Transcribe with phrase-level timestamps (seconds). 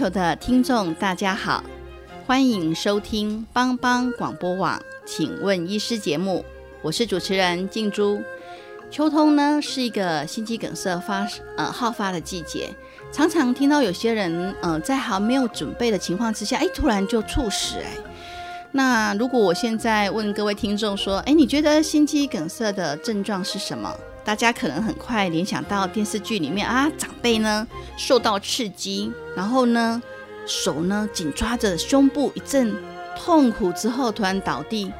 [0.00, 1.62] 球的听众，大家好，
[2.26, 6.42] 欢迎收听帮帮广播网，请问医师节目，
[6.80, 8.18] 我是主持人静珠。
[8.90, 11.28] 秋冬呢是一个心肌梗塞发
[11.58, 12.74] 呃好发的季节，
[13.12, 17.92] 常常听到有些人呃在还没有准备的情况之下，哎突然就猝死哎。
[18.72, 23.94] 那如果我现在问各位听众说，哎你觉得心肌梗塞的症状是什么？
[24.24, 30.00] 大家可能很快联想到电视剧里面啊，长辈呢受到刺激，然后呢
[30.46, 32.74] 手呢紧抓着胸部一阵
[33.16, 34.92] 痛苦之后突然倒地。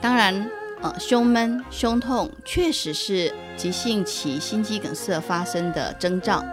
[0.00, 0.50] 当然，
[0.82, 6.44] 呃，胸闷、胸痛确实是急性期心肌梗塞发生的征兆，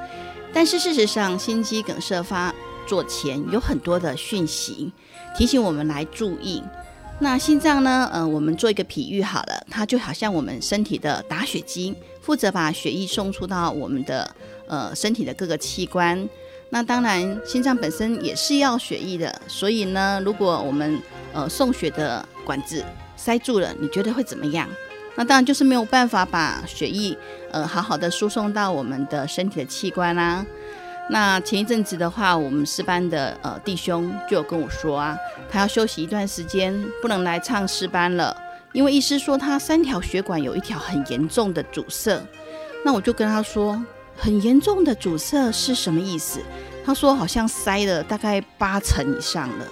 [0.53, 2.53] 但是事实上，心肌梗塞发
[2.88, 4.92] 作前有很多的讯息
[5.38, 6.64] 提醒我们来注意。
[7.23, 8.09] 那心脏呢？
[8.11, 16.28] 呃，我们做一个比喻好了，它就好像我们身体的打血机，负责把血液送出到我们的呃身体的各个器官。
[16.72, 21.00] 那当然，心脏本身也是要血液的，所以呢，如果我们
[21.31, 22.83] 呃送血的管子
[23.16, 24.67] 塞住了，你觉得会怎么样？
[25.13, 27.16] 那当然就是没有办法把血液
[27.52, 30.44] 呃好好的输送到我们的身体的器官啦。
[31.12, 35.18] 那前一阵子的话，我们师班的呃弟兄就有跟我说啊，
[35.52, 38.34] 他要休息一段时间，不能来唱师班了，
[38.72, 42.26] 因为医师说他三条血管有一条很严重的阻塞。
[42.86, 43.84] 那我就跟他说，
[44.16, 46.40] 很严重的阻塞是什么意思？
[46.85, 49.68] 他说好像塞了大概八成以上了，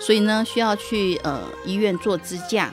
[0.00, 2.72] 所以呢需要去呃医院做支架。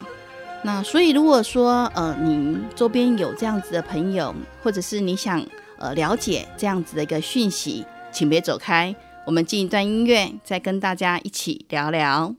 [0.64, 5.46] 那所以如果说呃您周边有这样子的朋友，或者是你想
[5.78, 7.86] 呃了解这样子的一个讯息。
[8.16, 8.96] 请别走开，
[9.26, 12.34] 我们进一段音乐，再跟大家一起聊聊。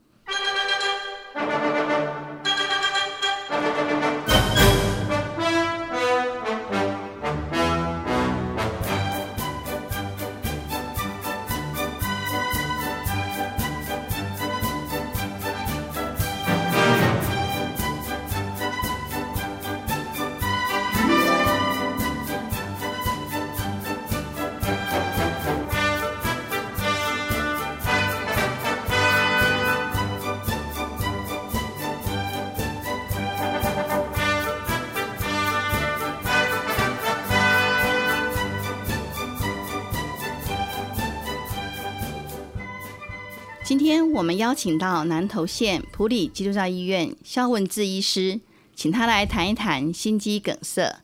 [43.67, 48.39] 今天我们邀请到南投县普里基督教医院肖文志医师，
[48.73, 51.01] 请他来谈一谈心肌梗塞。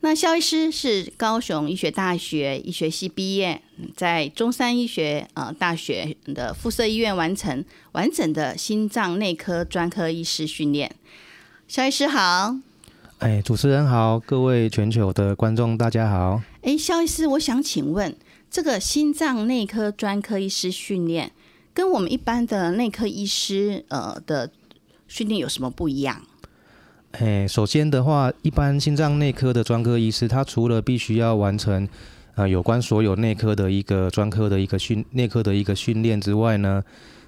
[0.00, 3.62] 那肖医师是高雄医学大学医学系毕业，
[3.96, 10.94] 在中山医学呃大学的附设医院完成完整的心脏内科专科医师训练。
[11.66, 12.54] 肖医师好，
[13.20, 16.42] 哎，主持人好，各位全球的观众大家好。
[16.60, 18.14] 哎，肖医师，我想请问
[18.50, 21.32] 这个心脏内科专科医师训练。
[21.74, 24.50] 跟我们一般的内科医师呃的
[25.08, 26.22] 训练有什么不一样？
[27.12, 31.86] 诶，首先的话，一般心脏内科的专科医师，他除了必须要完成
[32.34, 36.82] 呃有关所有内科的一个专科的一个训内科的一个训练之外呢，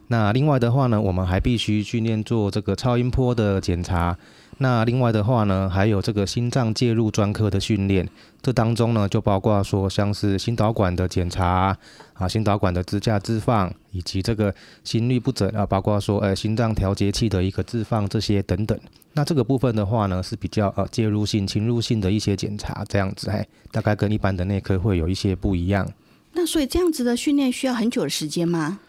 [0.08, 4.16] 那另外的话呢，我们还必须训练做这个超音波的检查。
[4.58, 8.08] 那另外的话呢，还有这个心脏介入专科的训练，
[8.44, 11.74] 这当中呢就包括说像是心导管的检查
[12.12, 18.78] 啊，心导管的支架置放，以及这个心律不整啊，包括说呃心脏调节器的一个置放这些等等。
[19.14, 25.90] 那这个部分的话呢是比较呃介入性、侵入性的一些检查，这样子哎，大概跟一般的内科会有一些不一样。
[26.34, 28.80] 那所以这样子的训练需要很久的时间吗？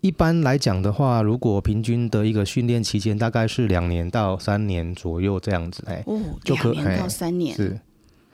[0.00, 7.78] 一般来讲的话，如果平均的一个训练期间大概是两年到三年左右这样子，哎，哦，两年到三年是。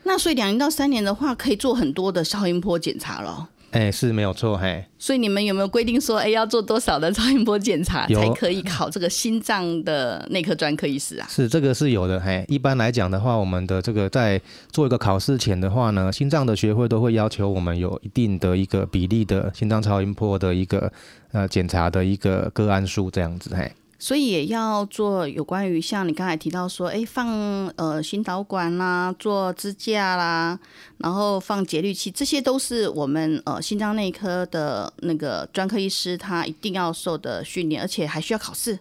[0.08, 3.50] 那所以两年到三年的话，可以做很多的超音波检查了。
[3.72, 4.82] 哎，是没有错，嘿。
[4.98, 11.26] 所以你们有没有规定说，哎，要做多少的超音波检查才可以考这个心脏的内科专科医师啊？
[11.28, 12.42] 是这个是有的，嘿。
[12.48, 14.40] 一般来讲的话，我们的这个在
[14.72, 20.90] 做一个考试前的话呢，心脏的学会都会要求我们有一定的一个比例的心脏超音波的一个
[21.32, 23.70] 呃检查的一个个案数这样子，嘿。
[23.98, 30.58] 所以也要做有关于像你刚才提到说，哎，放呃心导管啦，做支架啦，
[30.98, 38.78] 然后放节律器，这些都是我们呃心脏内科的那个专科医师他一定要受的训练，而且还需要考试。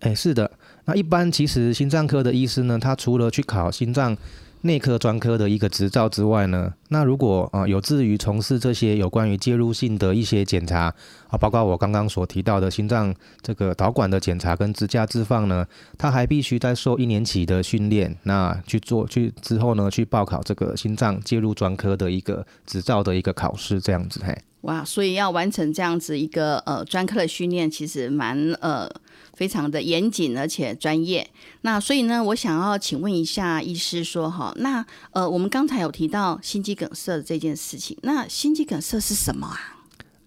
[0.00, 0.50] 哎，是的。
[0.86, 4.16] 那一般其实心脏科的医师呢，他除了去考心脏。
[4.62, 10.94] 内科专科的一个执照之外呢，那如果啊有志于从事这些有关于介入性的一些检查
[11.28, 15.66] 啊，包括我刚刚所提到的心脏这个导管的检查跟支架置放呢，
[15.96, 24.36] 他还必须再受一年期的训练，那去做去之后呢，去报考这个心脏介入专科的一个执照的一个考试，这样子嘿。
[24.62, 28.90] 哇，所以要完成这样子一个呃专科的训练，其实蛮呃。
[29.40, 31.26] 非常的严谨而且专业，
[31.62, 39.56] 那所以呢，我想要请问一下医师说哈，那呃，我们刚才有提到心肌梗塞这件事情，那心肌梗塞是什么啊？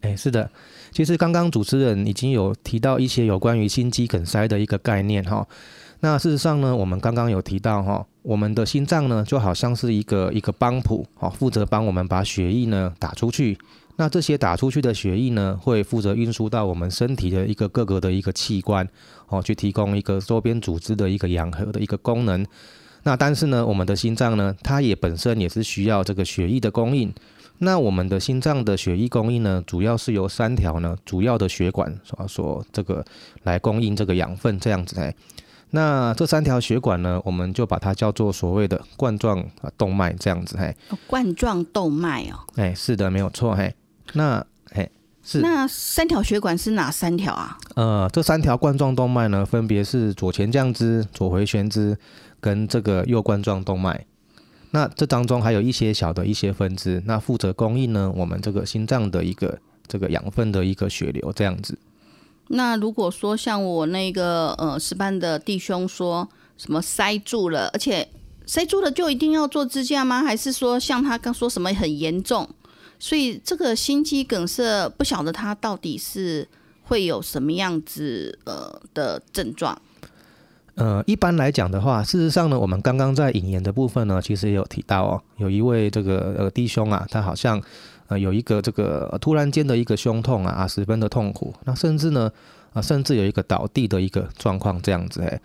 [0.01, 0.49] 哎，是的，
[0.91, 5.47] 其实刚刚主持人已经有提到一些有关于心肌梗塞的一个概念哈。
[5.99, 13.59] 那事实上呢，我们刚刚有提到哈，我们的心脏呢就好像是一个一个帮浦，好，负责帮我们把血液呢打出去。
[13.95, 18.87] 那这些打出去的血液呢，会负责运输到我们身体的一个各个的一个器官，
[19.27, 22.45] 哦，去提供一个周边组织的一个养合的一个功能。
[23.03, 27.13] 那但是呢，我们的心脏呢，它也本身也是需要这个血液的供应。
[27.59, 33.05] 那我们的心脏的血液供应呢，主要是由三条呢主要的血管所所这个
[33.43, 35.13] 来供应这个养分这样子哎。
[35.69, 40.75] 那这三条血管呢，我们就把它叫做所谓的冠状啊动脉这样子嘿。
[41.05, 42.39] 冠状动脉哦。
[42.55, 43.73] 哎，是的，没有错嘿。
[44.11, 44.89] 那，哎，
[45.23, 47.57] 是那三条血管是哪三条啊？
[47.75, 51.97] 呃，这三条冠状动脉呢，分别是左前降支、左回旋支
[52.41, 54.05] 跟这个右冠状动脉。
[54.71, 59.57] 那这当中还有一些小的一些分支，那负责供应呢我们这个心脏的一个
[59.87, 61.77] 这个养分的一个血流这样子。
[62.47, 66.27] 那如果说像我那个呃十班的弟兄说
[66.57, 68.07] 什么塞住了，而且
[68.45, 70.23] 塞住了就一定要做支架吗？
[70.23, 72.49] 还是说像他刚说什么很严重？
[73.03, 76.47] 所以这个心肌梗塞不晓得它到底是
[76.83, 79.77] 会有什么样子呃的症状？
[80.75, 87.61] 呃，一般来讲的话，事实上呢，我们刚刚在引言的部分呢，其实也有提到哦，有一位这个呃弟兄啊，他好像
[88.07, 92.31] 呃有一个这个突然间的一个胸痛啊啊，十分的痛苦，那甚至呢
[92.71, 95.41] 啊甚至有一个倒地的一个状况这样子哎。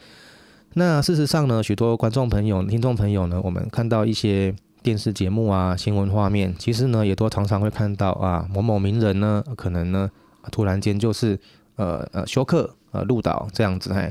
[0.75, 4.55] 那事实上呢，许多观众朋友、听众朋友呢，我们看到一些。
[4.89, 10.11] 电视节目啊，新闻画面，其实呢，也都常常会看到啊，某某名人呢，可能呢，
[10.51, 11.39] 突然间就是
[11.77, 14.11] 呃呃休克呃入岛这样子嘿。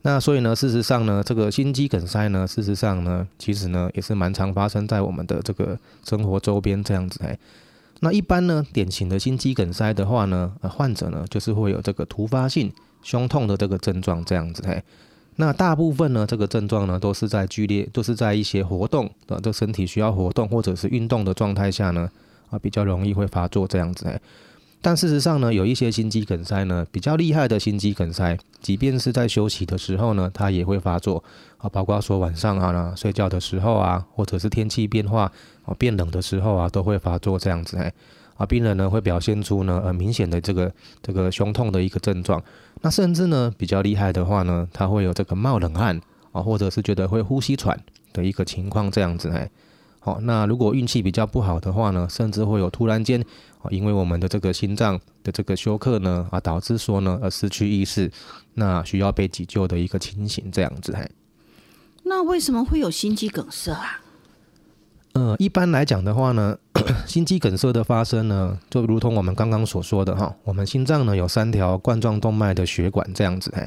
[0.00, 7.38] 那所以呢，事实上呢，这个心肌梗塞呢，事实上呢，其实呢，也是蛮常发生在我们的这个生活周边这样子嘿。
[8.00, 12.72] 那一般呢，典型的心肌梗塞的话呢，呃，患者呢，就是会有这个突发性
[13.02, 14.82] 胸痛的这个症状这样子嘿。
[15.36, 22.10] 那大部分呢，这个症状呢，都是在剧烈，都是在一些活动的，这身体需要活动或者是运动的状态下呢，
[22.50, 24.20] 啊，比较容易会发作这样子诶。
[24.80, 31.22] 但事实上呢，有一些心肌梗塞呢，比较厉害的心肌梗塞，即便是在休息的时候呢，它也会发作
[31.58, 35.30] 啊，包括说晚上啊，睡觉的时候啊，或者是天气变化
[35.64, 37.92] 啊，变冷的时候啊，都会发作这样子诶。
[38.36, 40.70] 啊，病人呢会表现出呢呃明显的这个
[41.02, 42.40] 这个胸痛的一个症状，
[42.86, 46.00] 那甚至呢比较厉害的话呢，他会有这个冒冷汗
[46.30, 47.76] 啊，或者是觉得会呼吸喘
[48.12, 49.50] 的一个情况这样子哎，
[49.98, 53.20] 好，那如果运气比较不好的话呢，甚至会有突然间
[53.60, 58.08] 啊，因为我们的这个心脏的这个休克呢啊，导致说呢而失去意识，
[58.54, 61.10] 那需要被急救的一个情形这样子哎。
[62.04, 64.00] 那为什么会有心肌梗塞啊？
[65.16, 66.58] 呃，一般来讲的话呢，
[67.08, 73.66] 心肌梗塞的发生呢，就如同我们刚刚所说的哈，我们心脏呢有三条冠状动脉的血管这样子，嘿，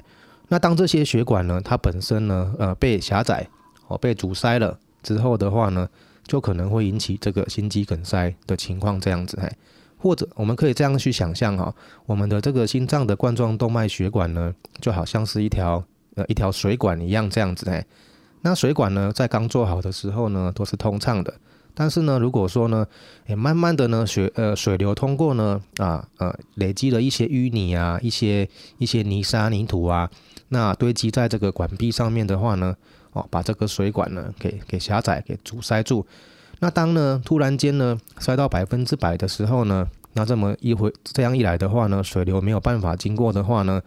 [0.50, 3.48] 那当这些血管呢，它本身呢，呃，被狭窄
[3.88, 5.89] 哦，被阻塞了之后的话呢，
[6.27, 9.51] 就可能会引起这个心肌梗塞的情况这样子，嘿，
[9.98, 11.74] 或者我们可以这样去想象哈，
[12.06, 17.84] 我们的这个心脏的冠状动脉血管呢，就好像是一条呃一条水管一样这样子，嘿。
[18.41, 21.34] 那水管呢，在刚做好的时候呢，都是通畅的。
[21.75, 22.86] 但是呢，如果说呢，
[23.27, 30.10] 诶，慢慢的呢，水呃水流通过呢，啊呃，累积了一些淤泥啊，一些一些泥沙泥土啊，
[30.50, 32.75] 那堆积在这个管壁上面的话呢，
[33.13, 36.05] 哦，把这个水管呢给给狭窄，给阻塞住。
[36.60, 43.81] 那当呢突然间呢塞到百分之百的时候呢，那这么一回这样一来的话呢，水流没有办法经过的话呢。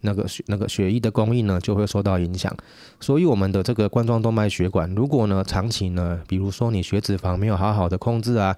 [0.00, 2.54] 那个血那个血液的供应呢就会受到影响，
[3.00, 8.56] 所以我们的这个冠状动脉血管，如果呢长期呢，比如说你血脂肪没有好好的控制啊，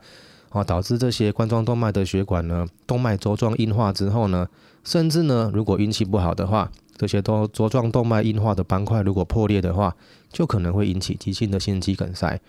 [0.51, 4.49] 哦，导致这些冠状动脉的血管呢动脉粥状硬化之后呢，
[4.85, 9.95] 甚至呢如果运气不好的话，这些都茁状动脉硬化的斑块如果破裂的话，
[10.33, 12.41] 就可能会引起急性的心肌梗塞。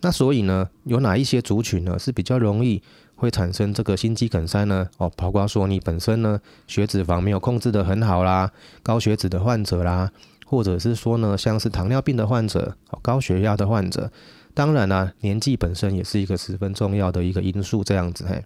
[0.00, 2.82] 那所以呢，有哪一些族群呢是比较容易
[3.24, 4.86] 会产生这个心肌梗塞呢？
[4.98, 8.52] 哦，包括说你本身呢血脂肪没有控制的很好啦，
[8.82, 10.10] 高血脂的患者啦，
[10.44, 14.10] 或者是说呢像是糖尿病的患者、高血压的患者，
[14.52, 18.44] 当然啦，年纪本身也是一个十分重要的一个因素，这样子嘿。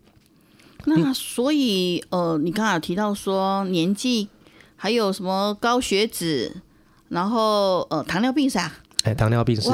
[0.85, 4.29] 那所以呃，你刚才提到说年纪，
[4.77, 6.63] 还有什么高血脂，
[7.09, 8.73] 然后呃糖尿病是啊？
[9.03, 9.69] 哎，糖尿病是。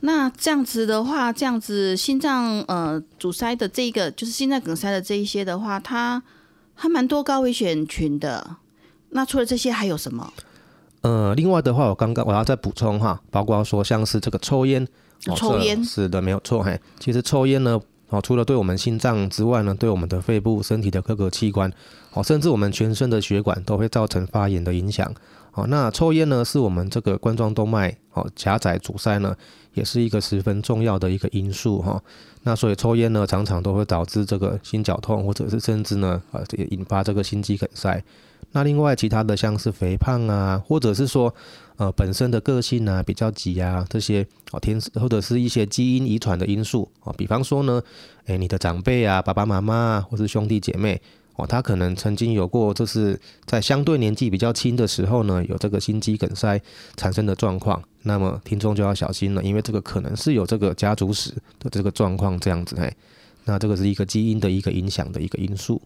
[0.00, 6.22] 那这样子的话，这样子心脏呃阻塞的这个，就是心脏梗塞的这一些的话，它
[6.74, 8.56] 还蛮多高危险群的。
[9.10, 10.32] 那除了这些还有什么？
[11.00, 14.86] 呃，另外的话，我刚刚我要再补充哈，包括说像是这个抽烟，
[15.36, 16.62] 抽烟是的，没有错。
[16.62, 21.72] 嘿，其实抽烟呢，哦，除了对我们心脏之外呢，对我们的肺部、身体的各个器官，
[22.12, 25.12] 哦，甚至我们全身的血管都会造成发炎的影响。
[25.58, 29.36] 哦，那抽烟呢，是我们这个冠状动脉哦狭窄阻塞呢。
[29.74, 32.02] 也是一个十分重要的一个因素哈，
[32.42, 38.02] 那所以抽烟呢，常常都会导致这个心绞痛，或者是甚至呢，呃，也引发这个心肌梗塞。
[38.50, 41.32] 那另外其他的像是肥胖啊，或者是说，
[41.76, 47.80] 呃，本身的个性啊比较急啊，这些哦天或者是一些基因遗传的因素啊，比方说呢，
[48.26, 51.00] 诶，你的长辈啊，爸爸妈妈或是兄弟姐妹。
[51.38, 56.60] 哦，他可能曾经有过，就是在相对年纪比较轻的时候呢，有这个心肌梗塞
[56.96, 61.30] 产生的状况，那么听众就要小心了，因为这个可能是有这个家族史
[61.60, 62.92] 的这个状况这样子嘿，
[63.44, 65.80] 那这个是一个基因的一个影响的一个因素。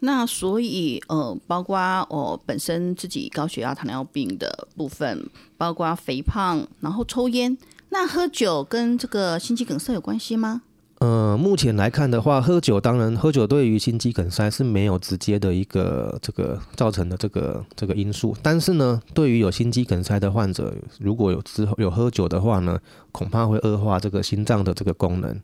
[0.00, 1.78] 那所以呃，包括
[2.10, 7.56] 我本身自己高血压、糖尿病的部分，包括肥胖，然后抽烟，
[7.88, 10.60] 那喝酒跟这个心肌梗塞有关系吗？
[11.04, 18.34] 呃，目前来看的话，喝酒当然喝酒对于心肌梗塞是没有直接的一个这个造成的这个这个因素。
[18.42, 22.80] 但是呢，对于有心肌梗塞的患者，如果有之后有喝酒的话呢，
[23.12, 25.38] 恐怕会恶化这个心脏的这个功能。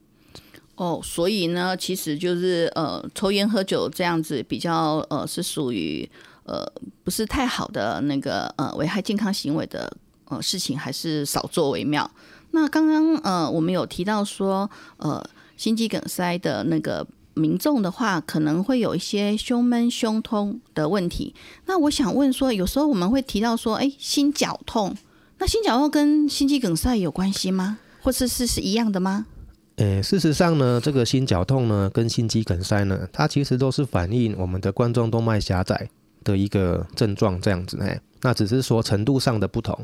[0.76, 6.09] 哦，所以呢，其实就是呃，抽烟喝酒这样子比较呃是属于
[6.45, 6.67] 呃
[7.05, 9.95] 不是太好的那个呃危害健康行为的
[10.31, 12.11] 呃事情，还是少做为妙。
[12.52, 15.23] 那刚刚呃我们有提到说呃。
[15.61, 21.35] 心肌梗塞的那个民众的话，可能会有一些胸闷、胸痛的问题。
[21.67, 24.97] 那我想问说，有时候我们会提到说，哎，心绞痛，
[25.37, 27.76] 那心绞痛跟心肌梗塞有关系吗？
[28.00, 29.26] 或是是是一样的吗？
[29.76, 35.90] 诶，事实上呢，这个心绞痛呢，跟心肌梗塞呢，它其实都是反映我们的冠状动脉狭窄
[36.25, 39.79] 的一个症状，这样子哎，那只是说程度上的不同。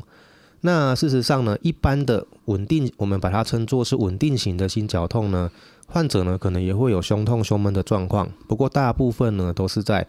[0.61, 5.51] 那事实上呢，一般的稳定，我们把它称作是稳定型的心绞痛呢，
[5.87, 10.05] 患者呢可能也会有胸痛、胸闷的状况，不过大部分呢都是在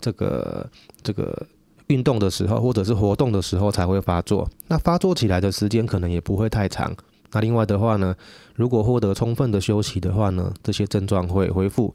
[0.00, 0.66] 这个
[1.02, 1.46] 这个
[1.88, 4.48] 运动的时候或者是活动的时候才会发作。
[4.68, 6.94] 那发作起来的时间可能也不会太长。
[7.32, 8.14] 那另外的话呢，
[8.54, 11.92] 如果获得充分的休息的话呢，这些症状会恢复。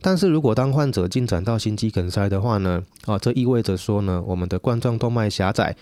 [0.00, 5.74] 但是如果当患者进展到心肌梗塞的话呢，啊，这意味着说呢，我们的冠状动脉狭窄。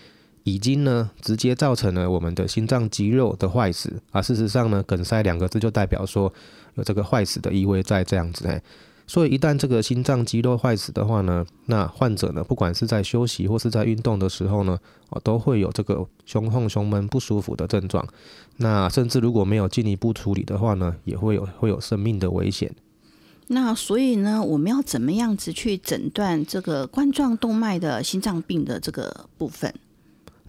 [0.47, 4.21] 已经呢，直接造成了我们的心脏肌肉的坏死啊。
[4.21, 6.31] 事实上呢，梗塞两个字就代表说
[6.75, 8.63] 有这个坏死的意味在这样子哎。
[9.05, 18.07] 所以一旦这个心脏肌肉坏死的话呢，那患者呢，不管是在休息或是在运动的时候呢，哦，都会有这个胸痛、胸闷不舒服的症状。
[18.55, 22.73] 那甚至如果没有进一步处理的话呢，也会有会有生命的危险。
[23.47, 29.73] 那所以呢，我们要怎么样子去诊断这个冠状动脉的心脏病的这个部分？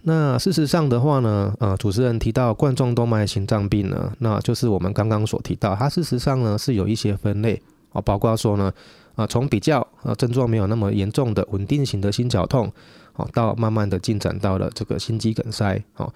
[0.03, 8.71] 那事实上的话呢，呃，主持人提到冠状动脉心脏病呢，那就是我们刚刚所提到，它事实上呢是有一些分类啊，包括说呢，
[9.15, 12.71] 啊，从比较啊症状没有那么严重的稳定型的心绞痛，
[13.15, 16.11] 哦，到慢慢的进展到了这个心肌梗塞，哦，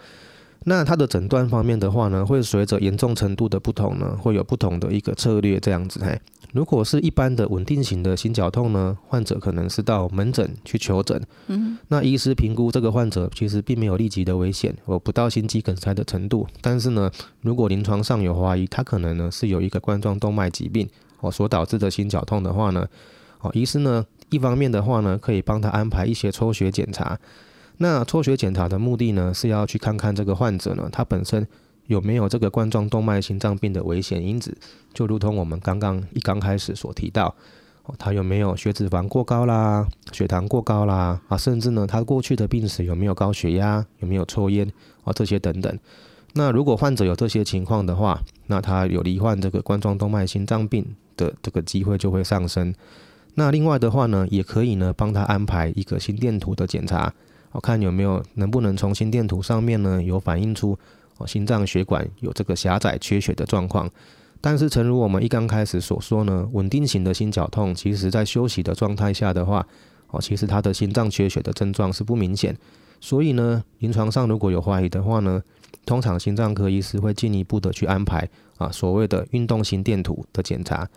[0.63, 6.19] 那它的诊断方面的话呢，会随着严重程度的不同呢，会有不同的一个策略这样子，嘿。
[6.53, 11.19] 如果是一般的稳定型的心绞痛呢，患者可能是到门诊去求诊。
[11.47, 16.47] 嗯，那医师评估这个患者其实并没有立即的危险，我不到心肌梗塞的程度。
[16.61, 20.87] 但是呢，如果临床上有怀疑，他可能呢是有一个冠状动脉疾病
[21.21, 22.87] 哦所导致的心绞痛的话呢，
[23.41, 27.19] 哦，医师呢一方面的话呢，可以帮他安排一些抽血检查。
[27.77, 31.47] 那抽血检查的目的呢，是要去看看这个患者呢，他本身。
[31.87, 34.57] 有没有这个冠状动脉心脏病的危险因子？
[34.93, 37.35] 就如同我们刚刚一刚开始所提到，
[37.97, 44.71] 他有没有血脂肪过高啦，血糖过高啦，啊，甚至呢，他过去的病史有没有高血压，有没有抽烟，
[45.03, 45.79] 啊，这些等等。
[46.33, 50.85] 那如果患者有这些情况的话，那他有罹患这个冠状动脉心脏病
[51.17, 52.73] 的这个机会就会上升。
[53.35, 57.13] 那另外的话呢，也可以呢帮他安排一个心电图的检查。
[57.51, 60.77] 我看有没有能不能从心电图上面呢有反映出
[61.17, 63.89] 哦心脏血管有这个狭窄缺血的状况。
[64.41, 69.65] 但是，诚如我们一刚开始所说呢，稳定型的心绞痛，其实在休息的状态下的话，
[70.09, 72.53] 哦，其实他的心脏缺血的症状是不明显。
[72.99, 75.41] 所以呢，临床上如果有怀疑的话呢，
[75.85, 78.27] 通常心脏科医师会进一步的去安排
[78.57, 80.89] 啊所谓的运动心电图的检查。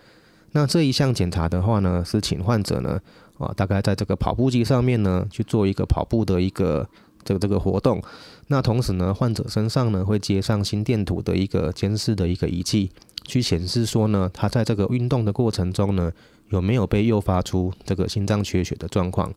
[0.51, 3.01] 那这一项检查的话呢，是请患者呢
[3.39, 6.89] 啊大概在这个跑步机上面呢去做一个跑步的一个
[7.23, 8.03] 这个这个活动。
[8.49, 12.91] 那同时呢，患者身上呢会接上心电图的一个监视的一个仪器。
[13.25, 16.13] 去显示说呢，他在这个运动的过程中呢，
[16.51, 19.35] 有没有被诱发出这个心脏缺血的状况？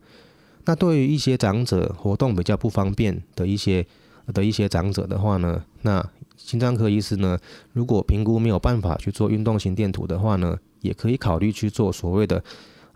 [0.66, 3.84] 那对于一些长者活动比较不方便的一些
[4.32, 7.36] 的一些长者的话呢，那心脏科医师呢，
[7.74, 12.44] 如果评估没有办法去做运动心电图的话呢，也可以考虑去做所谓的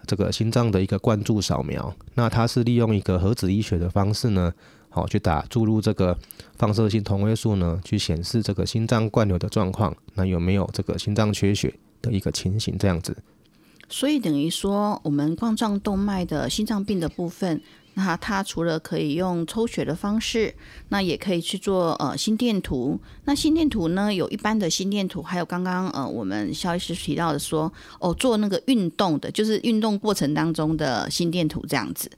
[0.06, 1.92] 这个心脏的一个灌注扫描。
[2.14, 4.54] 那它是利用一个核子医学的方式呢。
[4.94, 6.16] 好，去打注入这个
[6.56, 12.78] 放射性同位素呢，去显示这个心脏灌流的状况，那有没有这个心脏缺血的一个情形？
[12.78, 13.18] 这样子。
[13.90, 17.60] 所以等于说，我们冠状动脉的心脏病的部分，
[17.96, 20.54] 那它除了可以用抽血的方式，
[20.90, 23.00] 那也可以去做呃心电图。
[23.26, 32.10] 那心电图呢，有一般的心电图，还有刚刚呃我们肖医师提到的说，哦做那个运动的，就是运动过程当中的心电图这样子。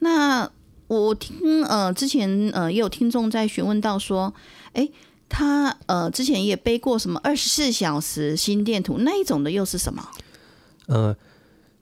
[0.00, 0.48] 那
[0.88, 4.32] 我听呃，之前呃也有听众在询问到说，
[4.72, 4.88] 哎，
[5.28, 10.08] 他呃之前也背过什么二十四小时心电图那一种的又是什么？
[10.86, 11.16] 呃，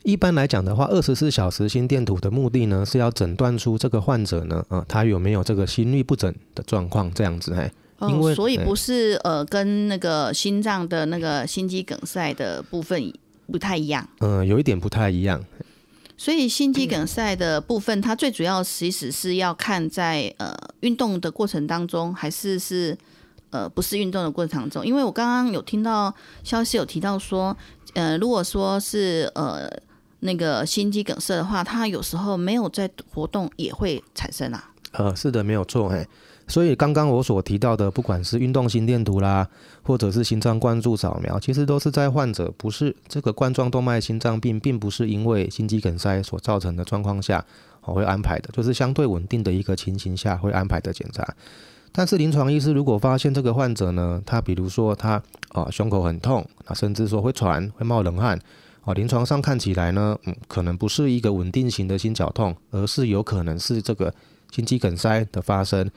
[0.02, 7.70] 一般来讲的话，二十四小时心电图的目的呢，是要诊断出这个患者呢，呃，他有没有这个心律不整的状况这样子哎，
[8.08, 13.12] 因为所以不是呃跟那个心脏的那个心肌梗塞的部分
[13.52, 15.44] 不太一样，嗯，有一点不太一样。
[16.24, 22.96] 所以心肌梗塞的部分，它最主要其实是要看在呃运动的过程当中，还是是
[23.50, 24.86] 呃不是运动的过程当中。
[24.86, 27.54] 因为我刚刚有听到消息有提到说，
[27.92, 29.68] 呃如果说是呃
[30.20, 34.70] 那个心肌梗塞的话，它有时候没有在活动也会产生啊。
[34.92, 36.08] 呃，是的，没有错，嘿。
[36.46, 39.48] 所以刚刚我所提到的，不管是运动心电图啦，
[39.82, 47.42] 或者是心脏灌注扫描，其实都是在患者不是这个冠状动脉心脏病，并不是因为心肌梗塞所造成的状况下，
[47.84, 51.26] 我会安排的，就是相对稳定的一个情形下会安排的检查。
[51.90, 58.38] 但是临床医师如果发现这个患者呢，他比如说他啊胸口很痛，啊甚至说会喘、会冒冷汗，
[58.84, 64.12] 啊临床上看起来呢，嗯可能不是一个稳定型的心绞痛，而是有可能是这个
[64.50, 65.90] 心肌梗塞的发生。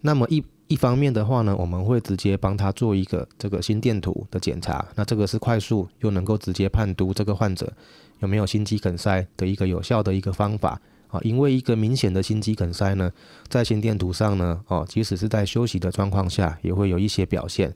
[0.00, 7.72] 那么一一方面的话呢，我们会直接帮他做一个这个心电图的检查，那这个是快速又能够直接判读这个患者
[8.20, 11.20] 有没有心肌梗塞的一个有效的一个方法啊。
[11.22, 13.10] 因为一个明显的心肌梗塞呢，
[13.48, 17.74] 在心电图上呢，哦，即使是在休息的状况下，也会有一些表现。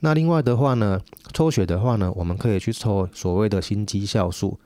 [0.00, 1.00] 那另外的话呢，
[1.32, 4.58] 抽血的话呢，我们可以去抽所谓的心肌酵素。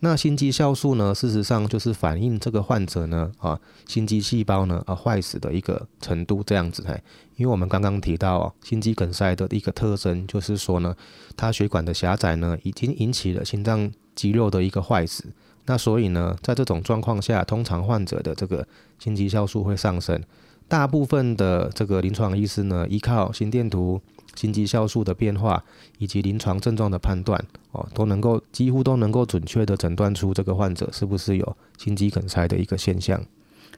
[0.00, 1.12] 那心肌酵素呢？
[1.12, 7.02] 事实上就是反映这个患者呢啊心肌细胞呢啊坏死的一个程度这样子嘿，
[7.34, 10.94] 因为我们刚刚提到哦，心肌梗塞的一个特征就是说呢，
[11.36, 15.24] 它血管的狭窄呢已经引起了心脏肌肉的一个坏死。
[15.66, 18.66] 那所以呢，在这种状况下，通常患者的这个
[19.00, 20.22] 心肌酵素会上升。
[20.68, 24.00] 大部分的这个临床医师呢，依靠心电图。
[24.38, 25.64] 心肌酵素的变化
[25.98, 33.20] 以及临床症状的判断，哦，都能够几乎都能够准确的诊断出这个患者是不是有心肌梗塞的一个现象。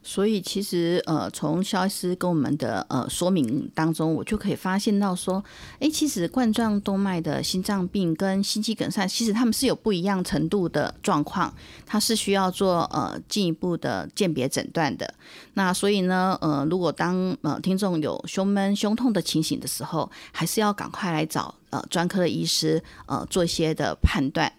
[0.02, 5.44] 所以其实呃，从肖医师跟我们的呃说明当中，我就可以发现到说，
[5.78, 15.14] 哎，其实冠状动脉的心脏病跟心肌梗塞，其实他们是有不一样程度的状况，它是需要做呃进一步的鉴别诊断的。
[15.54, 24.50] 那所以呢，呃，如果当呃听众有胸闷、胸痛的情形的时候，还是要赶快来找呃专科的医师呃做一些的判断。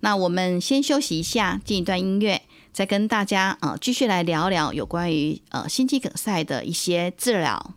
[0.00, 2.42] 那我们先休息一下，进一段音乐。
[2.72, 7.74] 再跟大家啊继续来聊聊有关于呃心肌梗塞的一些治疗。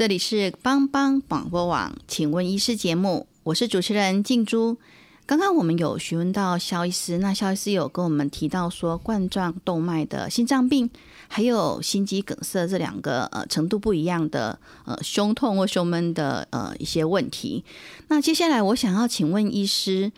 [0.00, 4.78] 这里是帮帮广播网，请问医师节目，我是主持人静珠。
[5.26, 10.88] 刚刚我们有询问到肖医师，那肖医师有跟我们提到说，冠状动脉的心脏病
[11.28, 17.62] 还有心肌梗塞这两个呃程度不一样的呃胸痛或胸闷的呃一些问题。
[18.08, 20.10] 那接下来我想要请问医师，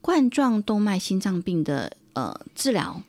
[0.00, 3.02] 冠状动脉心脏病的呃治疗，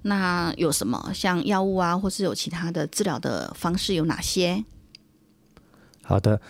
[0.00, 4.64] 那有什么像药物啊，或是有其他的治疗的方式有哪些？
[6.06, 6.40] 好的。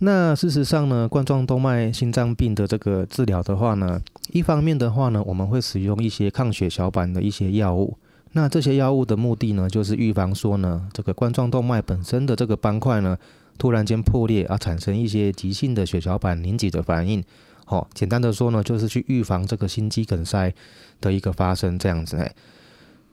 [0.00, 7.96] 那事实上呢，冠状动脉心脏病的这个治疗的话呢，一方面的话呢，我们会使用一些抗血小板的一些药物。
[8.32, 13.16] 那这些药物的目的呢，就是预防说呢，这个冠状动脉本身的这个斑块呢，
[13.56, 17.24] 突然间破裂而产生一些急性的血小板凝集的反应。
[17.64, 20.52] 好，简单的说呢，就是去预防这个心肌梗塞
[21.00, 22.30] 的一个发生，这样子哎。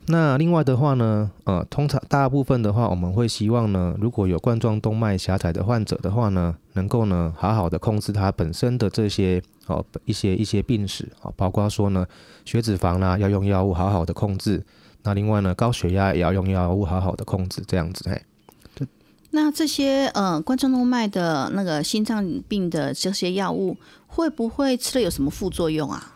[0.08, 12.06] 那另外的话呢，呃，通常大部分的话，我们会希望呢，如果有冠状动脉狭窄的患者的话呢，能够呢好好的控制他本身的这些哦一些一些病史啊，包括说呢
[12.44, 14.66] 血脂肪啦要用药物好好的控制，
[15.04, 18.22] 那另外呢高血压也要用药物好好的控制，这样子嘿。
[19.32, 26.13] 那这些呃冠状动脉的那个心脏病的这些药物，会不会吃了有什么副作用啊？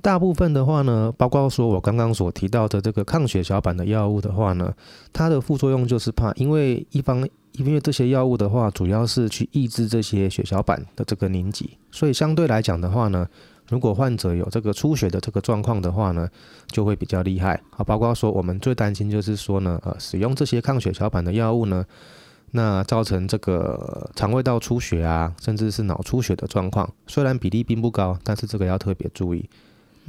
[0.00, 4.72] 大部分的话呢，包括说我刚刚所提到的这个抗血小板的药物的话呢，
[5.12, 13.26] 它的副作用就是怕，因为一方因为这些药物的话，主要是去抑制这些血小板的这个凝集，所以相对来讲的话呢，
[13.68, 16.28] 如果患者有这个出血的这个状况的话呢，
[16.68, 17.82] 就会比较厉害啊。
[17.82, 21.84] 包括说我们最担心就是说呢，呃，使用这些抗血小板的药物呢，
[22.52, 29.48] 那造成这个肠胃道出血啊，甚至是脑出血的状况，虽然比例并不高，但是这个要特别注意。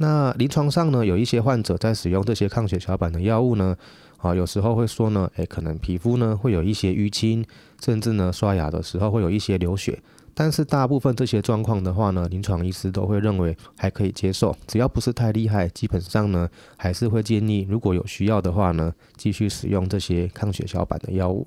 [0.02, 3.76] 那临床上呢，有一些患者在使用这些抗血小板的药物呢，
[4.16, 7.44] 啊，有时候会说呢，诶，可能皮肤呢会有一些淤青，
[7.84, 10.00] 甚至呢刷牙的时候会有一些流血。
[10.32, 21.46] 但是大部分这些状况的话呢，临床医师都会认为还可以接受，只要不是太厉害，基本上呢还是会建议，如果有需要的话呢，继续使用这些抗血小板的药物。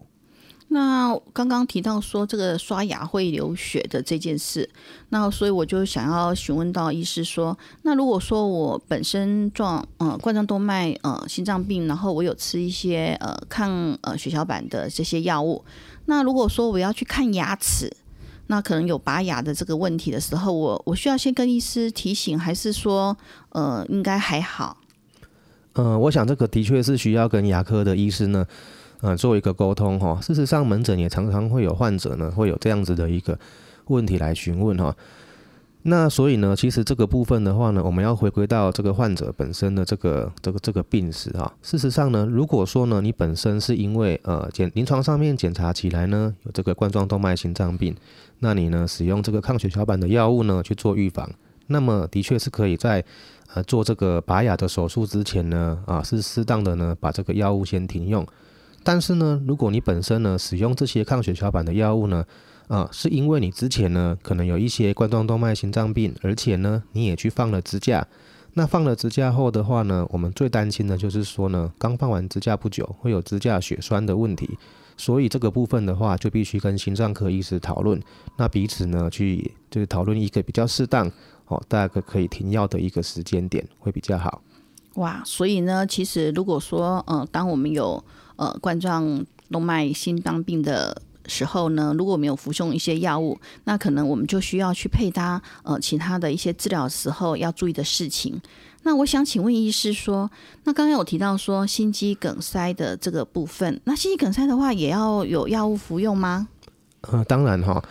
[0.73, 4.67] 那刚刚提到说这个刷牙会流血的这件事，
[5.09, 15.63] 那所以我就想要询问到医师说，那如果说我本身状呃冠状动脉呃心脏病，然后我有吃一些呃抗呃血小板的这些药物，
[16.05, 17.95] 那如果说我要去看牙齿，
[18.47, 23.15] 那可能有拔牙的这个问题的时候，我我需要先跟医师提醒，还是说
[23.49, 24.77] 呃应该还好？
[25.73, 28.47] 嗯，我想这个的确是需要跟牙科的医师呢。
[29.03, 30.17] 呃，做一个沟通哈。
[30.21, 33.37] 事实上，门诊也常常会有患者呢，会有这样子的一个
[33.87, 34.95] 问题来询问哈。
[35.81, 41.53] 那所以呢，其实这个部分的话呢，我们要回归到这个患者本身的这个这个这个病史哈。
[41.61, 47.93] 事实上呢，如果说呢，你本身是因为呃检临床上面检查起来呢，有这个冠状动脉心脏病，
[48.39, 51.29] 那你呢使用这个抗血小板的药物呢去做预防，
[51.67, 53.03] 那么的确是可以在
[53.53, 58.25] 呃做这个拔牙的手术之前呢，啊是适当的呢把这个药物先停用。
[58.83, 62.25] 但是呢，如果你本身呢使用这些抗血小板的药物呢，
[62.67, 68.05] 啊，是因为你之前呢可能有一些冠状动脉心脏病，而且呢你也去放了支架，
[68.53, 74.57] 那放了支架后的话呢，我们最担心的就是说呢，刚放完支架不久会有支架血栓的问题，
[74.97, 78.01] 所以这个部分的话就必须跟心脏科医师讨论，
[78.37, 81.11] 那彼此呢去就是讨论一个比较适当
[81.47, 84.41] 哦，大概可以停药的一个时间点会比较好。
[84.95, 88.03] 哇，所以呢，其实如果说呃，当我们有
[88.35, 98.41] 呃，冠状动脉心脏病的时候呢，如果没有服用一些药物，那可能我们就需要去配搭呃其他的一些治疗时候要注意的事情。
[98.85, 100.29] 那我想请问医师说，
[100.65, 106.49] 那刚刚有提到说心肌梗塞的这个部分，那心肌梗塞的话也要有药物服用吗？
[107.01, 107.81] 呃，当然哈。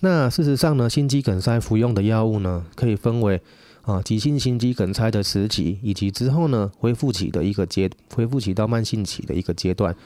[0.00, 3.42] 那事实上呢，心肌梗塞服用的药物呢，可以分为
[3.88, 9.96] 啊急性心肌梗塞的时期，以及之后呢恢复期的一个阶，恢复期到慢性期的一个阶段。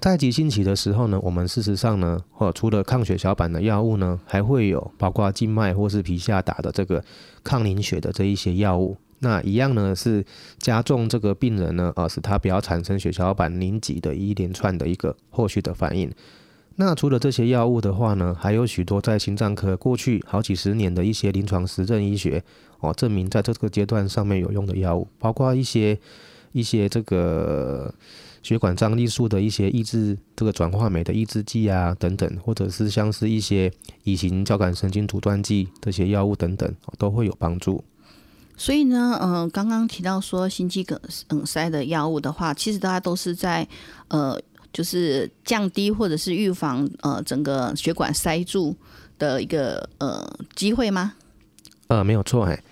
[0.00, 7.04] 在急性期的时候呢，我们事实上呢，或除了抗血小板的药物呢，还会有包括静脉或是皮下打的这个
[7.44, 8.96] 抗凝血的这一些药物。
[9.18, 10.24] 那一样呢是
[10.58, 16.10] 加重这个病人呢，啊使他不要产生血小板凝集的一连串的一个后续的反应。
[16.78, 22.44] 那除了这些药物的话呢，还有许多在心脏科过去好几十年的一些临床实证医学
[22.80, 25.98] 哦，证明在这个阶段上面有用的药物，包括一些
[26.52, 27.94] 一些这个
[28.42, 33.72] 血管张力素的一些抑制这个转化酶的抑制剂啊等等，或者是像是一些
[34.04, 37.82] 乙型交感神经阻断剂这些药物等等，都会有帮助。
[38.58, 41.00] 所以呢，嗯，刚刚提到说心肌梗
[41.46, 43.66] 塞的药物的话，其实大家都是在
[44.08, 44.38] 呃。
[44.76, 48.76] 就是降低或者是预防呃整个血管塞住
[49.18, 50.22] 的一个呃
[50.54, 51.14] 机会吗？
[51.88, 52.62] 呃，没有错，哎。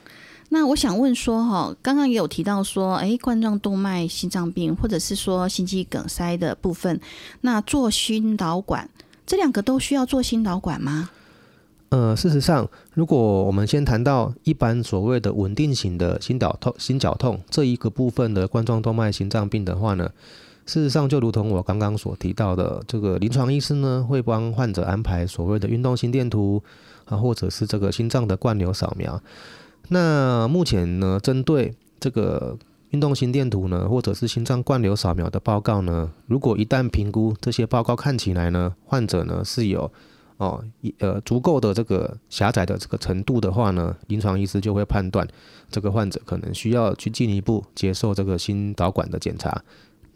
[0.50, 7.00] 那我想问说，哈，刚刚也有提到说，哎，冠状动脉心脏病或者是说心肌梗塞的部分，
[7.40, 8.90] 那做心导管，
[9.24, 11.08] 这两个都需要做心导管吗？
[11.88, 20.10] 呃，事实上，如果我们先谈到一般所谓的稳定型的心绞痛、心绞痛这一个部分的冠状动脉心脏病的话呢，
[20.66, 26.62] 事实上就如同我刚刚所提到的，这个临床医师呢会帮患者安排所谓的运动心电图
[27.04, 29.20] 啊，或者是这个心脏的灌流扫描。
[29.88, 32.56] 那目前呢，针对这个
[32.90, 39.92] 运动心电图呢，或者是心脏灌流扫描的报告呢，如果一旦评估这些报告看起来呢，患者呢是有
[40.38, 40.64] 哦
[40.98, 45.28] 呃足够的这个狭窄的这个程度的话呢，临床医师就会判断
[45.70, 49.62] 这个患者可能需要去进一步接受这个心导管的检查。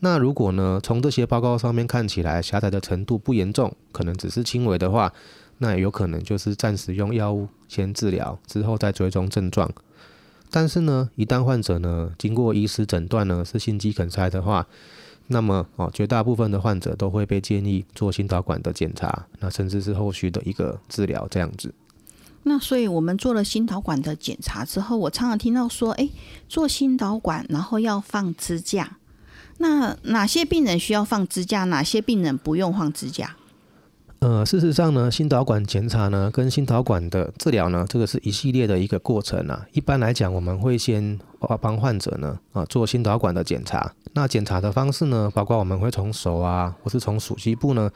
[0.00, 5.12] 那如果呢，从这些报告上面看起来狭窄的程度不严重，可能只是轻微的话。
[5.60, 9.68] 那也有可能就是暂时用药物先治疗，之后再追踪症状。
[10.52, 14.64] 但是呢，一旦患者呢经过医师诊断呢是心肌梗塞的话，
[15.26, 21.74] 那么哦，绝大部分的患者都会被建议做心导管的检查，那甚至是后续的一个治疗这样子。
[22.44, 26.08] 那所以我们做了心导管的检查之后，我常常听到说，哎，
[26.48, 28.97] 做心导管然后要放支架。
[29.58, 31.64] 那哪些病人需要放支架？
[31.64, 33.36] 哪些病人不用放支架？
[34.20, 39.64] 呃，事实上呢，心导管检查呢，跟心导管的治疗呢，这个是一系列的一个过程啊。
[39.72, 41.16] 一般来讲，我们会先
[41.60, 43.92] 帮患者呢啊做心导管的检查。
[44.14, 47.88] 那检查的方式呢，包括我们会从手啊，或是从属膝部呢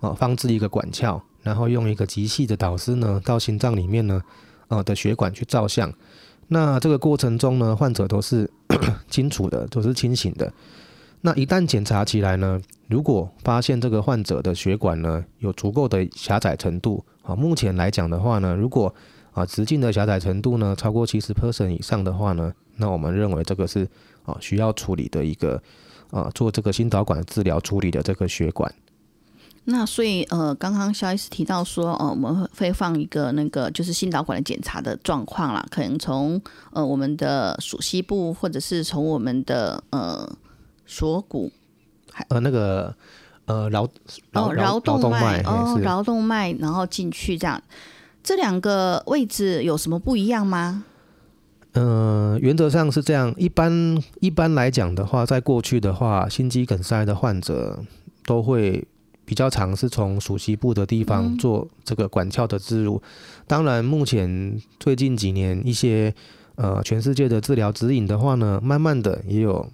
[0.00, 4.22] 啊放置一个管鞘，然后用一个极细的导丝呢到心脏里面呢
[4.68, 5.90] 啊的血管去照相。
[6.48, 8.50] 那这个过程中呢，患者都是
[9.08, 10.52] 清楚的，都是清醒的。
[11.22, 18.94] 那一旦检查起来呢，如果发现这个患者的血管呢有足够的狭窄程度啊，目前来讲的话呢，如果
[19.32, 23.86] 啊直径的狭窄程度呢超过七十 percent 以上的话呢，那我们认为这个是
[24.24, 25.62] 啊需要处理的一个
[26.10, 28.74] 啊做这个心导管治疗处理的这个血管。
[29.64, 36.40] 那所以呃，刚刚肖医师提到说，呃，我们会放一个那个就是心导管的检查的状况啦，可能从
[36.72, 40.26] 呃我们的属膝部或者是从我们的呃。
[40.90, 41.52] 锁骨，
[42.28, 42.92] 呃，那个，
[43.44, 43.88] 呃，桡
[44.32, 47.62] 哦，桡动脉哦，桡动脉，然后进去这样，
[48.24, 50.84] 这两个位置有什么不一样吗？
[51.74, 53.32] 嗯，原则上是这样。
[53.38, 57.78] 一般一般来讲的话，在过去的话，心肌梗塞的患者
[58.26, 58.84] 都会
[59.24, 63.00] 比较常是从属膝部的地方做这个管鞘的置入。
[63.46, 66.12] 当然，目前最近几年一些
[66.56, 69.70] 呃全世界的治疗指引的话呢，慢慢的也有。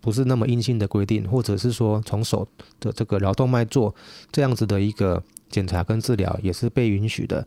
[0.00, 2.46] 不是那么硬性的规定，或者是说从手
[2.78, 3.94] 的这个桡动脉做
[4.32, 7.46] 这样子的一个检查跟治疗也是被允许的。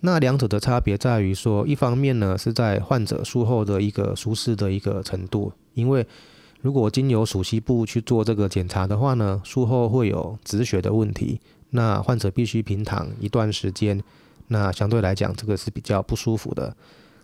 [0.00, 6.06] 那两者的差别在于说，一方面呢是在患者术后的一个舒适的一个程度，因为
[6.62, 14.02] 如果经由属膝部去做这个检查的话呢，术后会有止血的问题，那患者必须平躺一段时间，
[14.48, 16.74] 那相对来讲这个是比较不舒服的。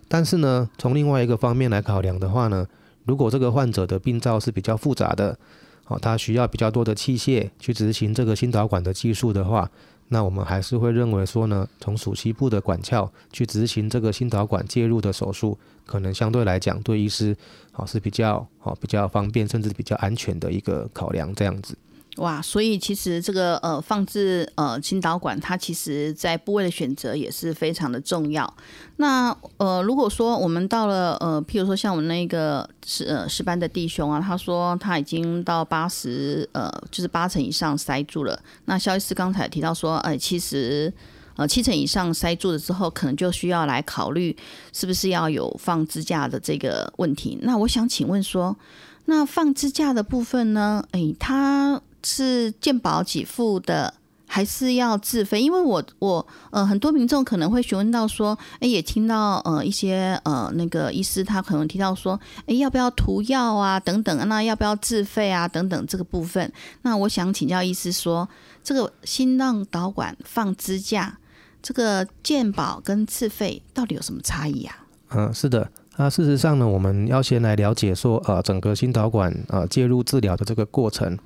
[0.06, 2.66] 但是呢，从另外一个方面来考量的话呢，
[3.06, 5.38] 如果这个患者的病灶是比较复杂的，
[5.86, 9.70] 哦，他需要比较多的器械去执行这个心导管的技术的话，
[10.08, 17.36] 那我们还是会认为说呢，从属膝部的管鞘去执行这个心导管介入的手术，可能相对来讲对医师
[17.72, 21.76] 好是比较好、比较方便，甚至比较安全的一个考量，这样子。
[22.16, 28.50] 哇，所以其实这个呃放置呃心导管，它其实在部位的选择也是非常的重要。
[28.96, 38.40] 那呃如果说我们到了呃，譬如说像我们那个是呃师班的弟兄啊，他说他已经到八十呃就是八成以上塞住了。
[38.64, 40.90] 那肖医师刚才提到说，哎，其实
[41.36, 44.34] 呃七成以上塞住了之后，可能就需要来考虑
[44.72, 47.38] 是不是要有放支架的这个问题。
[47.42, 48.56] 那我想请问说，
[49.04, 50.82] 那放支架的部分呢？
[50.92, 51.82] 哎，他。
[52.08, 53.92] 是健保给付的，
[54.28, 55.42] 还是要自费？
[55.42, 66.52] 因为我我呃，很多民众可能会询问到说，哎，也听到呃一些呃那个医师他可能提到说，哎，要不要涂药啊等等，那要不要自费啊等等这个部分？
[66.82, 68.28] 那我想请教医师说，
[68.62, 71.18] 这个心脏导管放支架，
[71.60, 74.86] 这个健保跟自费到底有什么差异啊？
[75.10, 81.18] 嗯，是的，那事实上呢，我们要先来了解说，呃，整个心导管呃介入治疗的这个过程。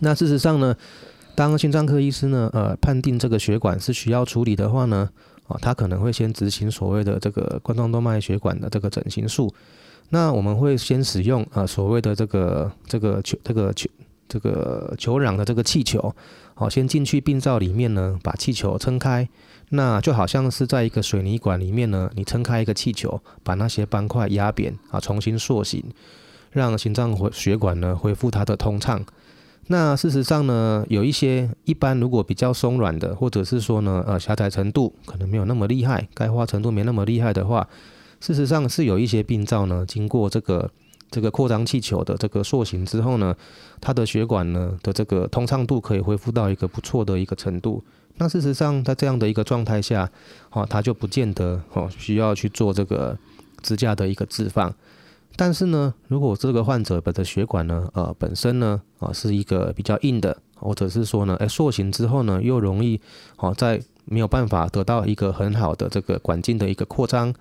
[0.00, 0.74] 那事实上呢，
[1.34, 5.08] 当心脏科医师呢，呃，判定这个血管是需要处理的话呢，
[5.46, 9.52] 啊，他可能会先执行所谓的这个冠状动脉血管的这个整形术。
[10.10, 13.88] 那我们会先使用呃所谓的这个这个球这个球
[14.28, 16.14] 这个球壤的这个气球，
[16.54, 19.28] 好，先进去病灶里面呢，把气球撑开，
[19.70, 25.82] 那就好像是在一个水泥管里面呢，你撑开一个气球，把那些斑块压扁啊，重新塑形，
[26.50, 29.04] 让心脏回血管呢恢复它的通畅。
[29.70, 37.68] 那事实上呢，有一些一般如果比较松软的，或者是说呢，呃，狭窄程度可能没有那么厉害，钙化程度没那么厉害的话，
[38.18, 40.70] 事实上是有一些病灶呢，经过这个
[41.10, 43.36] 这个扩张气球的这个塑形之后呢，
[43.78, 47.84] 它的血管呢的这个通畅度可以恢复到一个不错的一个程度。
[48.16, 50.10] 那事实上在这样的一个状态下，
[50.50, 53.16] 哦，它就不见得哦需要去做这个
[53.62, 54.74] 支架的一个置放。
[55.40, 63.00] 但是呢，如果这个患者本的血管呢，呃，本身呢，啊，是一个比较硬的，或者是说呢，哎，塑形之后呢，又容易，
[63.36, 67.32] 哦，在没有办法得到一个很好的这个管径的一个扩张，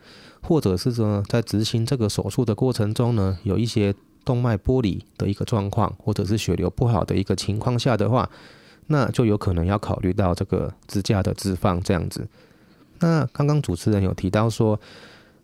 [0.44, 8.30] 或者是说在执行这个手术的过程中呢，有一些动脉剥离的一个状况，或者是血流不好的一个情况下的话，
[8.86, 12.28] 那就有可能要考虑到这个支架的置放这样子。
[13.00, 14.80] 那刚刚主持人有提到说。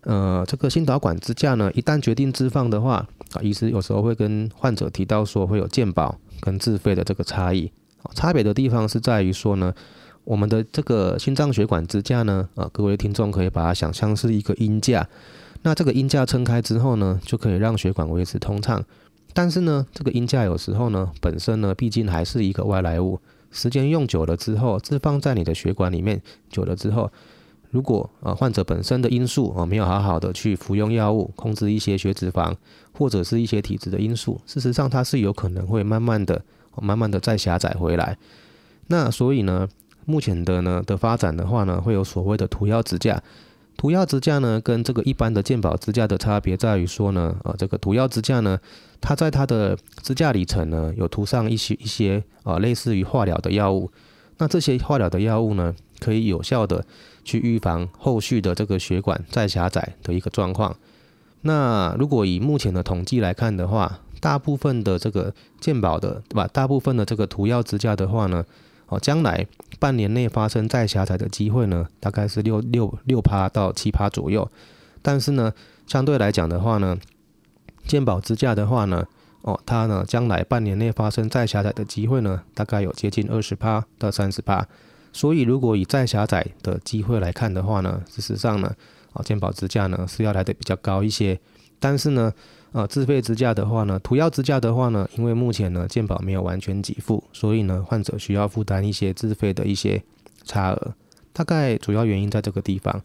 [0.04, 7.72] 呃，这个心导管支架呢，一旦决定置放的话，啊，医师有时候会跟患者提到说，会有健保跟自费的这个差异。
[8.14, 9.72] 差别的地方是在于说呢，
[10.24, 15.08] 我们的这个心脏血管支架呢，啊，各位听众可以把它想象是一个鹰架。
[15.62, 18.84] 那这个鹰架撑开之后呢，就可以让血管维持通畅。
[19.32, 23.18] 但是呢，这个鹰架有时候呢，本身呢，毕竟还是一个外来物，
[23.50, 27.10] 时间用久了之后，置放在你的血管里面久了之后。
[27.74, 32.54] 如果呃患者本身的因素啊没有好好的去服用药物控制一些血脂肪
[32.96, 36.40] 或者是一些体质的因素，事实上它是有可能会慢慢的、
[36.80, 38.16] 慢慢的再狭窄回来。
[38.86, 39.68] 那所以呢，
[40.06, 43.20] 目前的呢的发展的话呢，会有所谓的涂药支架。
[43.76, 48.56] 涂药支架呢跟这个一般的健保支架的差别在于说呢，呃这个涂药支架呢，
[49.00, 53.90] 它在它的支架里层呢有涂上一些一些啊类似于化疗的药物。
[54.38, 56.84] 那这些化疗的药物呢，可以有效的
[57.24, 60.76] 去预防后续的这个血管再狭窄的一个状况。
[61.42, 66.48] 那如果以目前的统计来看的话，大部分的这个健保的对吧？
[66.52, 68.44] 大部分的这个涂药支架的话呢，
[68.86, 69.46] 哦，将来
[69.78, 74.50] 半年内发生再狭窄的机会呢，大概是六六六趴到七趴左右。
[75.02, 75.52] 但是呢，
[75.86, 76.96] 相对来讲的话呢，
[77.86, 79.06] 健保支架的话呢，
[79.42, 84.66] 哦，它呢，将来半年内发生再狭窄的机会呢，大概有接近二十趴到三十趴。
[85.14, 88.74] 所以，如果以再狭窄的机会来看的话呢，事实上呢，
[89.12, 91.38] 啊，健保支架呢是要来的比较高一些。
[91.78, 92.32] 但是呢，
[92.72, 100.02] 呃，自费支架的话呢，涂药支架的话呢，因为目前呢健保没有完全给付，所以呢，患者需要负担一些自费的一些
[100.44, 100.94] 差额。
[101.32, 103.00] 大概主要原因在这个地方。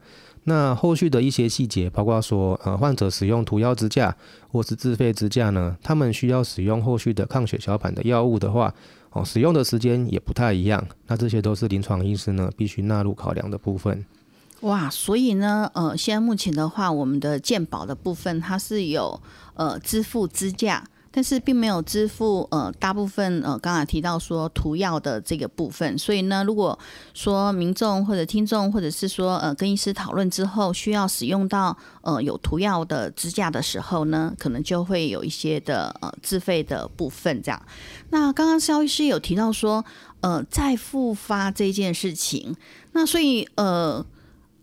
[0.46, 4.16] 那后续的一些细节，包括说，呃，患者使用涂药支架
[4.52, 8.74] 或是自费支架呢，他们需要使用后续的抗血小板的药物的话，
[9.12, 10.86] 哦，使用的时间也不太一样。
[11.08, 14.06] 那这些都是临床医师呢必须纳入考量的部分。
[14.62, 19.20] 哇，所以呢，呃，现在目前的话，我们的鉴保的部分它是有
[19.56, 20.84] 呃支付支架。
[21.12, 26.78] 但是并没有支付呃大部分呃刚才提到说涂药的这个部分，所以呢，如果
[27.14, 37.62] 说民众或者听众或者是说呃跟医师讨论之后需要使用到呃有涂药的支架的时候呢，可能就会有一些的呃自费的部分这样。
[38.12, 39.84] 那刚刚肖医师有提到说
[40.22, 42.56] 呃再复发这件事情，
[42.92, 44.06] 那所以呃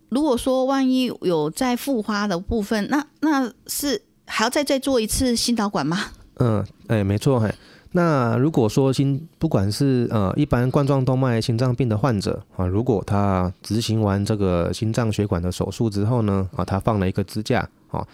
[0.08, 6.12] 如果说万一有再复发的部分，那那是还要再再做一次心导管吗？
[6.36, 7.52] 嗯，哎，没错，嘿。
[7.92, 18.06] 那如果说心，不管是呃一般冠状动脉心脏病的患者啊，如果他执行完这个心脏血管的手术之后呢，啊，他放了一个支架，啊，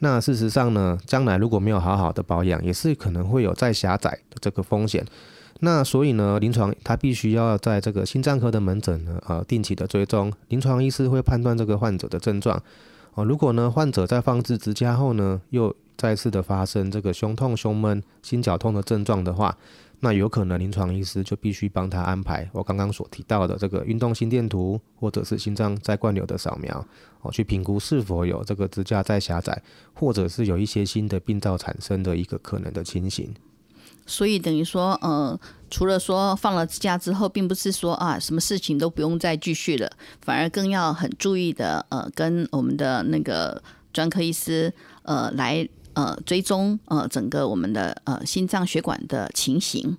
[0.00, 5.06] 那事实上呢，将来如果没有好好的保养，也是可能会有再狭窄的这个风险。
[5.60, 12.62] 那所以呢，临床他必须要在这个心脏科的门诊呢，呃，定期的追踪，临床医师会判断这个患者的症状。
[13.14, 19.54] 哦，如果呢，患者在放置支架后呢，又再次的发生这个胸痛、胸闷、心绞痛的症状的话，
[19.98, 26.86] 那有可能临床医师就必须帮他安排我刚刚所提到的这个运动心电图，或者是心脏再灌流的扫描，
[27.20, 33.34] 哦，去评估是否有这个支架再狭窄，或者是有一些新的病灶产生的一个可能的情形。
[34.06, 35.38] 所以等于说，呃，
[35.70, 39.92] 除了说放了支架之后，并不是说啊，什么事情都不用再继续了，
[40.22, 44.72] 反而更要很注意的，呃，跟我们的那个专科医师，
[45.02, 45.68] 呃，来。
[45.94, 49.96] 呃，追踪呃整个我们的呃心脏血管的情形。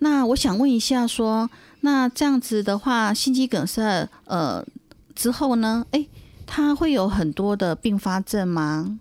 [0.00, 4.64] 那我想问一下，说那这样子的话，心肌梗塞呃
[5.14, 5.84] 之后呢？
[5.90, 6.06] 哎，
[6.46, 8.98] 它会有很多的并发症吗？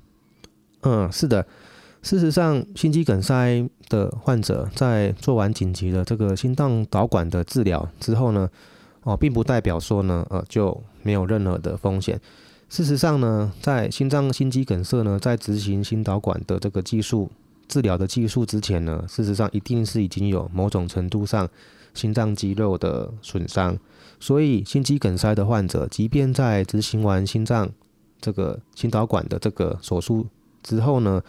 [0.81, 1.45] 嗯，是的。
[2.03, 8.49] 事实上，心肌梗塞的患者在做完紧急的这个心脏导管的治疗之后呢，
[9.03, 12.19] 哦，并不代表说呢，呃，就没有任何的风险。
[12.69, 17.31] 事实上呢，在心脏心肌梗塞呢，在执行心导管的这个技术
[17.67, 21.47] 治疗的技术之前呢，事实上一定是已经有某种程度上
[21.93, 23.77] 心脏肌肉的损伤。
[24.19, 27.69] 所以心肌梗塞的患者，即便在执行完心脏
[28.19, 30.27] 这个心导管的这个手术
[30.61, 31.23] 之后呢，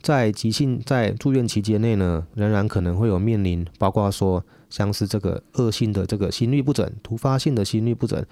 [0.00, 8.24] 在急性在住院期间内呢，仍然可能会有面临，包括说像是这个恶性的这个心律不整、突发性的心律不整。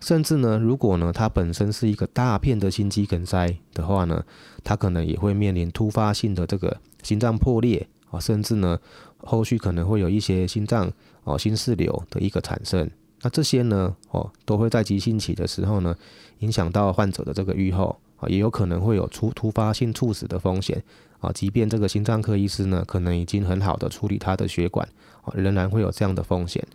[0.00, 4.24] 甚至呢，如果呢，它本身是一个大片的心肌梗塞的话呢，
[4.64, 8.78] 它可能也会面临突发性的这个心脏破裂啊，甚至呢，
[9.18, 10.90] 后续可能会有一些心脏
[11.24, 12.90] 哦心室瘤的一个产生。
[13.22, 15.94] 那这些呢，哦，都会在急性期的时候呢，
[16.38, 20.82] 影响到患者的这个预后啊，也有可能会有出突发性猝死的风险
[21.20, 21.30] 啊。
[21.34, 24.88] 即便这个心脏科医师呢，可能已经很好的处理他的血管
[25.20, 26.66] 啊，仍然会有这样的风险。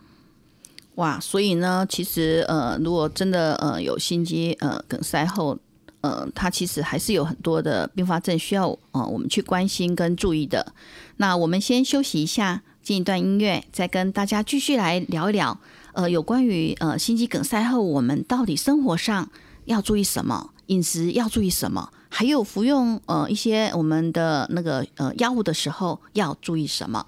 [0.95, 5.57] 哇，所以呢，其实呃，如果真的呃有心肌呃梗塞后，
[5.99, 10.73] 呃，它其实还是有很多的并发症需要呃我们去关心跟注意的。
[11.17, 15.59] 那我们先休息一下，进一段音乐，再跟大家继续来聊一聊
[15.93, 19.29] 呃有关于呃心肌梗塞后我们到底生活上
[19.65, 27.05] 要注意什么，饮食要注意什么，还有服用呃一些我们的那个呃药物的时候要注意什么。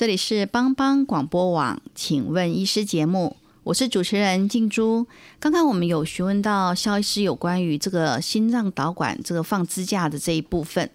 [0.00, 5.06] 这里是帮帮广播网，请问医师节目，我是主持人静珠。
[5.38, 10.90] 刚刚我们有询问到肖医师有关于这个心脏导管这个放支架的这一部分，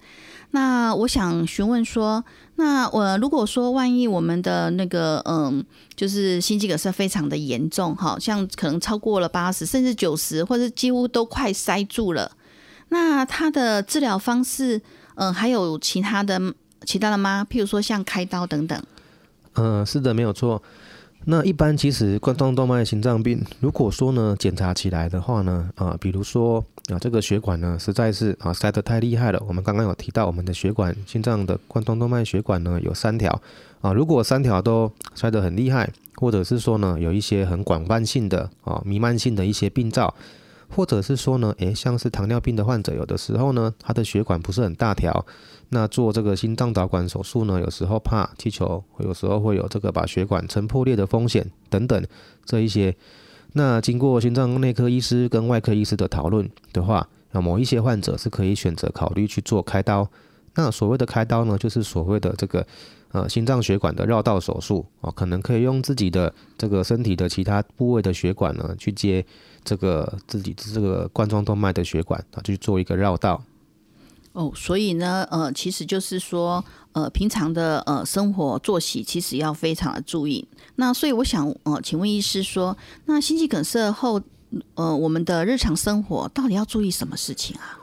[0.50, 2.26] 那我想询问说，
[2.56, 5.64] 那我如果说万一我们的那个嗯，
[5.96, 12.32] 就是心肌梗塞非常的严重，好像可能超过了八十甚至九十，或者几乎都快塞住了，
[12.90, 14.82] 那它的治疗方式，
[15.14, 16.42] 嗯，还有其他的
[16.88, 17.46] 其他的吗？
[17.48, 18.84] 譬如说像开刀等等。
[19.56, 20.62] 嗯，是的，没有错。
[21.28, 29.42] 那一般其实冠状动脉心脏病，如果说呢检查起来的话呢，啊，比如说啊这个血管呢实在是啊塞得太厉害了。
[29.48, 33.42] 我们刚刚有提到，我们的血管心脏的冠状动脉血管呢有三条
[33.82, 40.14] 啊，如果三条都塞得很厉害，或者是说呢有一些很广泛性的啊弥漫性的一些病灶，
[40.70, 45.26] 或者是说呢，诶，像是糖尿病的患者，有的时候呢他的血管不是很大条。
[45.70, 52.06] 那做这个心脏导管手术呢，有时候怕气球，有时候会有这个把血管撑破裂的风险等等
[52.46, 52.96] 这一些。
[53.54, 60.08] 那经过心脏内科医师跟外科医师的讨论的话，那某一些患者是可以选择考虑去做开刀。
[60.56, 62.66] 那所谓的开刀呢，就是所谓的这个
[63.16, 69.26] 呃心脏血管的绕道手术哦，可能可以用自己的这个身体的其他部位的血管呢，去接
[69.64, 73.42] 这个自己这个冠状动脉的血管啊，去做一个绕道。
[74.34, 76.62] 哦，所以呢，呃，其实就是说，
[76.92, 80.46] 呃，平常的呃生活作息其实要非常的注意。
[80.76, 84.22] 那所以我想，呃，请问医师说，那心肌梗塞后，
[84.74, 87.80] 呃，我们的日常生活到底要注意什么事情啊？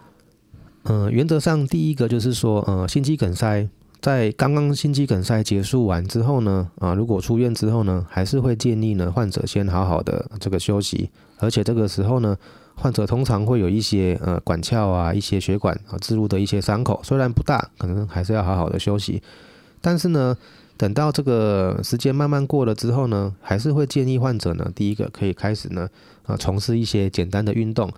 [0.82, 3.66] 呃，原则上第一个就是说，呃，心肌梗塞
[4.03, 12.36] 在刚刚心肌梗塞结束完之后呢，啊，如果出院之后呢，还是会建议呢患者先好好的这个休息，而且这个时候呢。
[12.74, 19.22] 患者通常会有一些呃管鞘啊、一些血管啊置入的一些伤口，虽然不大，可能还是要好好的休息。
[19.82, 20.34] 但是呢，
[20.78, 25.86] 等到这个时间慢慢过了之后呢，还是会建议患者呢，第一个可以开始呢
[26.24, 27.92] 啊从事一些简单的运动。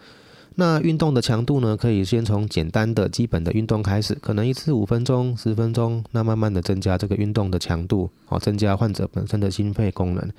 [0.57, 10.31] 那运动的强度呢，可以先从简单的基本的运动开始，可能一次五分钟、十分钟，那慢慢的增加这个运动的强度，哦增加患者本身的心肺功能。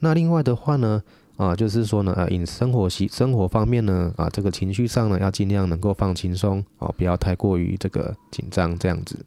[0.00, 1.02] 那另外的话呢？
[1.36, 9.18] 啊，就是说呢，呃，饮生活习生活方面呢，啊，这个情绪上呢，要尽量能够放轻松，哦，不要太过于这个紧张这样子。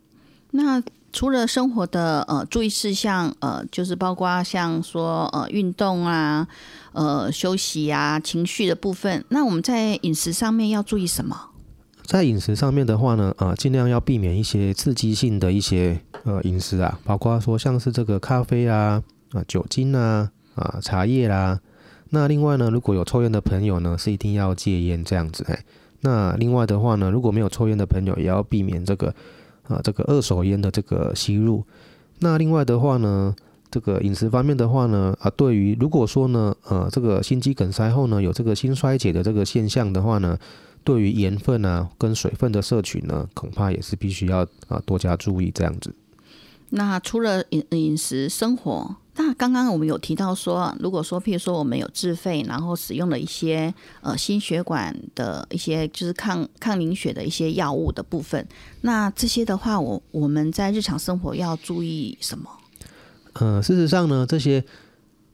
[0.52, 0.82] 那
[1.12, 6.48] 除了生活的呃注意事项，呃，就是包括像说呃运动啊，
[6.94, 11.36] 呃休息啊，情绪的部分，那我们在饮食上面要注意什么？
[12.06, 21.60] 在饮食上面的话呢，啊，尽量要避免一些刺激性的一些呃饮食啊，包括说像是这个咖啡啊，啊酒精啊，啊茶叶啦。
[22.10, 25.64] 那另外呢，如果有抽烟的朋友呢，是一定要戒烟这样子哎。
[26.02, 29.14] 那另外的话呢，如果没有抽烟的朋友，也要避免这个
[29.70, 31.64] 啊这个二手烟的这个吸入。
[32.20, 33.34] 那另外的话呢，
[33.72, 40.38] 这个饮食方面的话呢，啊对于如果说呢，呃这个心肌梗塞后呢，有这个心衰竭的这个现象的话呢，
[40.84, 45.96] 对于盐分啊跟水分的摄取呢，恐怕也是必须要啊多加注意这样子。
[46.72, 48.98] 那除了饮饮食生活。
[49.22, 58.48] 那刚刚我们有提到说，如果说譬如说我们有自费，然后使用了一些呃心血管的一些就是抗抗凝血的一些药物的部分，
[58.80, 62.50] 那这些的话，我我们在日常生活要注意什么？
[63.34, 64.64] 呃，事实上呢，这些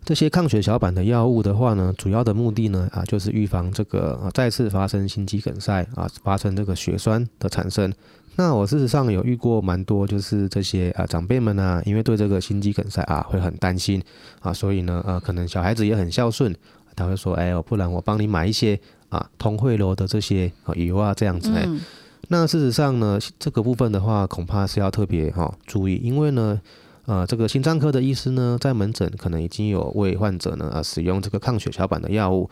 [0.05, 7.91] 这些抗血小板的药物的话呢，主要的目的呢啊，就是预防这个啊再次发生心肌梗塞啊，发生这个血栓的产生。
[8.35, 13.99] 那我事实上有遇过蛮多，就是这些啊长辈们呢，因为对这个心肌梗塞啊会很担心
[14.41, 16.55] 啊，所以呢呃可能小孩子也很孝顺，
[16.95, 18.79] 他会说，哎，不然我帮你买一些
[19.09, 21.51] 啊通惠罗的这些啊油啊这样子。
[22.27, 26.61] 那事实上呢，这个部分的话，恐怕是要特别哈注意，因为呢
[27.05, 32.49] 呃这个心脏科的医师呢，在门诊可能已经有为患者呢呃使用这个抗血小板的药物。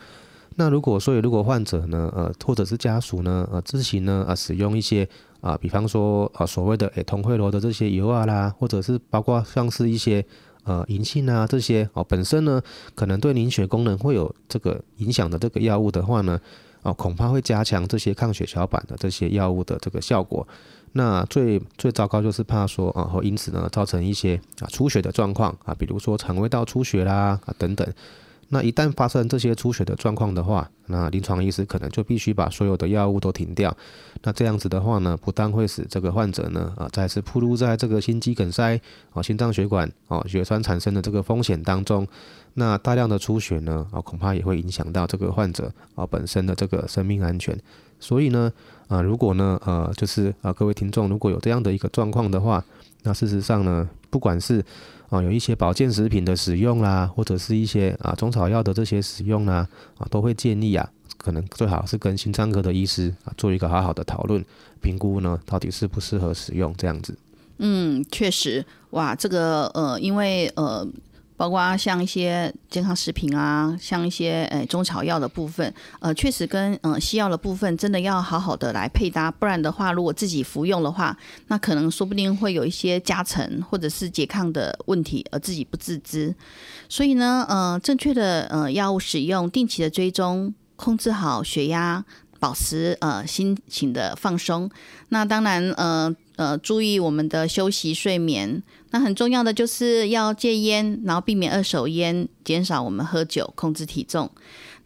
[0.56, 5.08] 那如果所以如果患者呢呃或者是家属呢呃自行呢啊使用一些。
[5.44, 10.24] 啊，比方说啊，所谓的诶通惠螺的这些油啊啦，或者是包括像是一些
[10.62, 12.62] 呃银杏啊这些哦，本身呢
[12.94, 16.40] 可能对凝血功能会有这个影响的这个药物的话呢，
[16.80, 20.48] 哦恐怕会加强这些抗血小板的这些药物的这个效果。
[20.96, 27.86] 那最最糟糕就是怕说啊，会因此呢造成一些啊出血的状况啊，比如说肠胃道出血啦啊等等。
[28.50, 33.74] 那一旦发生这些出血的状况的话，那临床医师可能就必须把所有的药物都停掉。
[34.22, 38.80] 那这样子的话呢，不但会使这个患者呢啊再次暴露在这个心肌梗塞
[39.12, 42.06] 啊心脏血管啊血栓产生的这个风险当中，
[42.52, 47.58] 那大量的出血呢啊恐怕也会影响到这个患者啊本身的这个生命安全。
[47.98, 48.52] 所以呢
[48.88, 52.64] 啊如果呢呃就是啊各位听众如果有这样的一个状况的话，
[53.02, 54.64] 那事实上呢，不管是
[55.08, 59.68] 啊有一些保健食品的使用啦，或者是一些啊中草药的这些使用啦，
[59.98, 64.44] 啊都会建议啊，可能最好是跟心脏科的医师啊做一个好好的讨论
[64.80, 67.16] 评估呢，到底适不适合使用这样子。
[67.58, 70.86] 嗯，确实，哇，这个呃，因为呃。
[71.36, 81.16] 包括像一些健康食品啊，像一些呃中草药的部分，呃，确实跟呃西药的部分真的要好好的来配搭，不然的话，如果自己服用的话，
[81.48, 86.34] 那可能说不定会有一些加成或者是拮抗的问题，而自己不自知。
[86.88, 92.04] 所以呢，呃，正确的呃药物使用，定期的追踪，控制好血压。
[92.40, 94.68] 保持呃心情的放松，
[95.08, 104.30] 那当然呃呃注意我们的休息睡眠，那很重要的就是要戒烟，然后避免二手烟，减少我们喝酒，控制体重。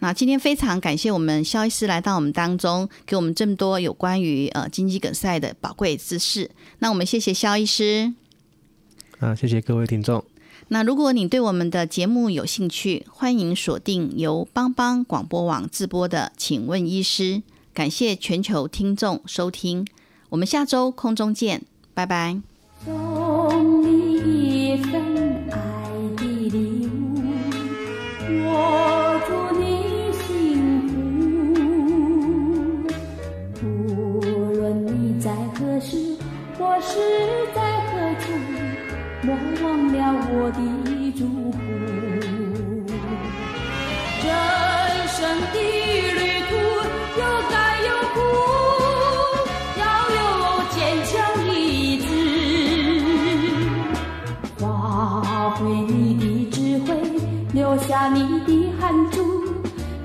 [0.01, 6.51] 那今天非常感谢我们肖医师来到我们当中，给我们这么多有关于呃心肌梗塞的宝贵知识。
[6.79, 8.15] 那我们谢谢肖医师。
[9.19, 10.25] 啊，谢谢各位听众。
[10.69, 17.23] 那如果你对我们的节目有兴趣，欢迎锁定由帮帮广播网直播的《请问医师》。
[17.75, 19.87] 感谢全球听众收听，
[20.31, 21.63] 我们下周空中见，
[21.95, 22.39] 拜拜。
[22.85, 25.03] 送你一份
[25.51, 25.57] 爱
[26.17, 27.23] 的礼物，
[28.45, 29.63] 我祝你
[30.13, 30.29] 幸
[33.57, 33.63] 福。
[33.63, 34.21] 无
[34.53, 36.17] 论你在何时，
[36.59, 36.93] 或是
[37.55, 38.25] 在何处。
[39.23, 39.97] 莫忘了
[40.31, 40.59] 我的
[41.19, 41.21] 祝
[41.51, 41.57] 福。
[44.25, 44.29] 人
[45.09, 45.17] 生
[45.53, 45.57] 的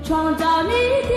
[0.04, 1.13] 创造你